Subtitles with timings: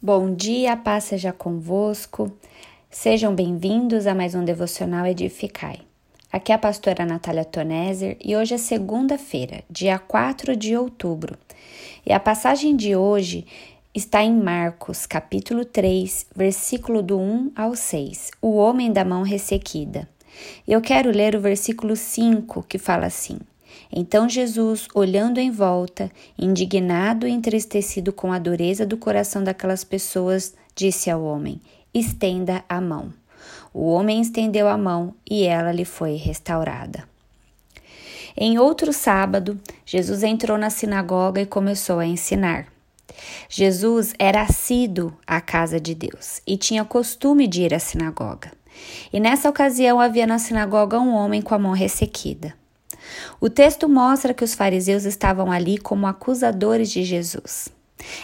[0.00, 2.30] Bom dia, paz seja convosco.
[2.88, 5.80] Sejam bem-vindos a mais um devocional Edificai.
[6.32, 11.36] Aqui é a pastora Natália Toneser e hoje é segunda-feira, dia 4 de outubro.
[12.06, 13.44] E a passagem de hoje
[13.92, 20.08] está em Marcos, capítulo 3, versículo do 1 ao 6, o homem da mão ressequida.
[20.66, 23.40] Eu quero ler o versículo 5, que fala assim:
[23.92, 30.54] então Jesus, olhando em volta, indignado e entristecido com a dureza do coração daquelas pessoas,
[30.74, 31.60] disse ao homem:
[31.92, 33.12] Estenda a mão.
[33.72, 37.04] O homem estendeu a mão e ela lhe foi restaurada.
[38.36, 42.66] Em outro sábado, Jesus entrou na sinagoga e começou a ensinar.
[43.48, 48.52] Jesus era assíduo à casa de Deus e tinha costume de ir à sinagoga.
[49.12, 52.54] E nessa ocasião havia na sinagoga um homem com a mão ressequida.
[53.40, 57.68] O texto mostra que os fariseus estavam ali como acusadores de Jesus.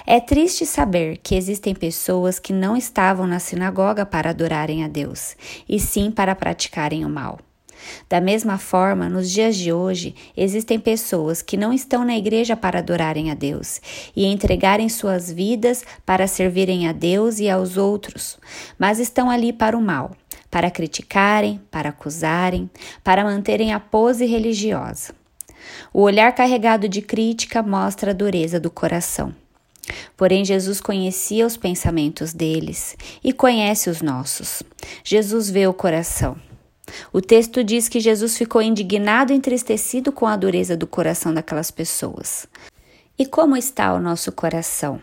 [0.07, 5.37] É triste saber que existem pessoas que não estavam na sinagoga para adorarem a Deus,
[5.69, 7.39] e sim para praticarem o mal.
[8.09, 12.79] Da mesma forma, nos dias de hoje, existem pessoas que não estão na igreja para
[12.79, 13.81] adorarem a Deus
[14.17, 18.39] e entregarem suas vidas para servirem a Deus e aos outros,
[18.79, 20.17] mas estão ali para o mal
[20.55, 22.71] para criticarem, para acusarem,
[23.03, 25.13] para manterem a pose religiosa.
[25.93, 29.35] O olhar carregado de crítica mostra a dureza do coração.
[30.17, 34.63] Porém, Jesus conhecia os pensamentos deles e conhece os nossos.
[35.03, 36.37] Jesus vê o coração.
[37.13, 41.73] O texto diz que Jesus ficou indignado e entristecido com a dureza do coração daquelas
[41.73, 42.47] pessoas.
[43.19, 45.03] E como está o nosso coração?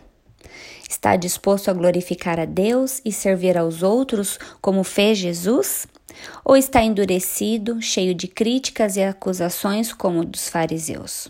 [1.02, 5.88] Está disposto a glorificar a Deus e servir aos outros como fez Jesus?
[6.46, 11.28] Ou está endurecido, cheio de críticas e acusações como dos fariseus?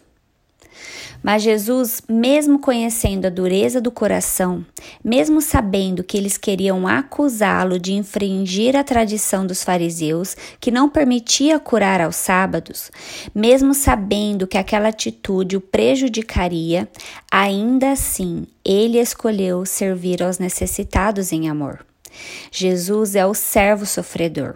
[1.23, 4.65] Mas Jesus, mesmo conhecendo a dureza do coração,
[5.03, 11.59] mesmo sabendo que eles queriam acusá-lo de infringir a tradição dos fariseus, que não permitia
[11.59, 12.91] curar aos sábados,
[13.35, 16.87] mesmo sabendo que aquela atitude o prejudicaria,
[17.31, 21.85] ainda assim ele escolheu servir aos necessitados em amor.
[22.51, 24.55] Jesus é o servo sofredor,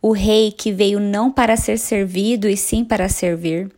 [0.00, 3.70] o rei que veio não para ser servido e sim para servir.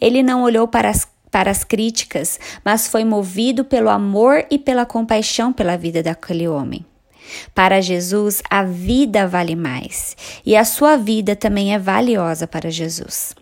[0.00, 4.86] Ele não olhou para as para as críticas, mas foi movido pelo amor e pela
[4.86, 6.84] compaixão pela vida daquele homem.
[7.54, 13.34] Para Jesus, a vida vale mais, e a sua vida também é valiosa para Jesus.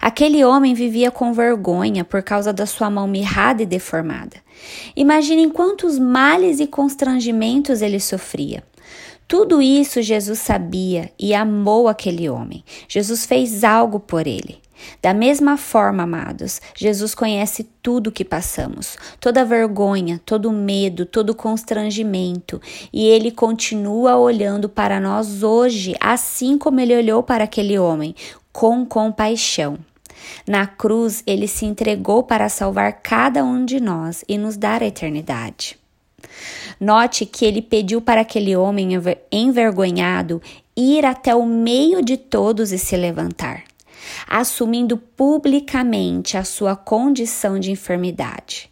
[0.00, 4.36] Aquele homem vivia com vergonha por causa da sua mão mirrada e deformada.
[4.96, 8.64] Imaginem quantos males e constrangimentos ele sofria.
[9.28, 12.64] Tudo isso Jesus sabia e amou aquele homem.
[12.88, 14.58] Jesus fez algo por ele.
[15.02, 21.34] Da mesma forma, amados, Jesus conhece tudo o que passamos, toda vergonha, todo medo, todo
[21.34, 22.60] constrangimento,
[22.92, 28.14] e ele continua olhando para nós hoje, assim como ele olhou para aquele homem,
[28.52, 29.78] com compaixão.
[30.46, 34.86] Na cruz, ele se entregou para salvar cada um de nós e nos dar a
[34.86, 35.78] eternidade.
[36.78, 38.90] Note que ele pediu para aquele homem
[39.32, 40.42] envergonhado
[40.76, 43.69] ir até o meio de todos e se levantar
[44.26, 48.70] assumindo publicamente a sua condição de enfermidade.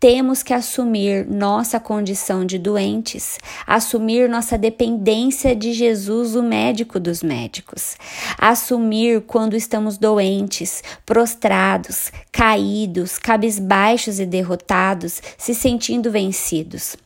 [0.00, 3.36] Temos que assumir nossa condição de doentes,
[3.66, 7.96] assumir nossa dependência de Jesus, o médico dos médicos,
[8.38, 16.96] assumir quando estamos doentes, prostrados, caídos, cabisbaixos e derrotados, se sentindo vencidos.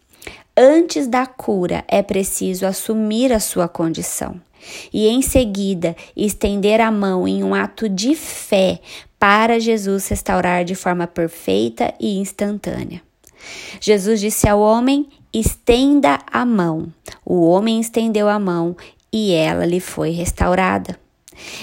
[0.55, 4.39] Antes da cura, é preciso assumir a sua condição
[4.93, 8.79] e em seguida estender a mão em um ato de fé
[9.19, 13.01] para Jesus restaurar de forma perfeita e instantânea.
[13.81, 16.93] Jesus disse ao homem: estenda a mão.
[17.25, 18.77] O homem estendeu a mão
[19.11, 20.99] e ela lhe foi restaurada.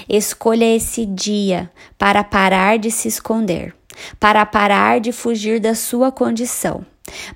[0.09, 3.75] Escolha esse dia para parar de se esconder,
[4.19, 6.83] para parar de fugir da sua condição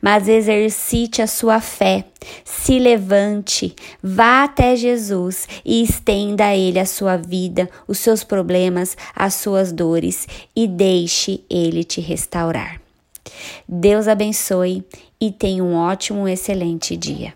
[0.02, 2.06] mas exercite a sua fé,
[2.44, 8.96] se levante, vá até Jesus e estenda a Ele a sua vida, os seus problemas,
[9.16, 12.82] as suas dores e deixe Ele te restaurar.
[13.68, 14.84] Deus abençoe
[15.20, 17.34] e tenha um ótimo, excelente dia.